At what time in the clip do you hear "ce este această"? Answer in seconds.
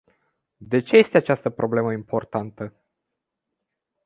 0.81-1.49